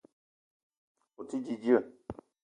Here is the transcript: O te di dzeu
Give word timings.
O 1.19 1.21
te 1.27 1.37
di 1.45 1.55
dzeu 1.61 1.83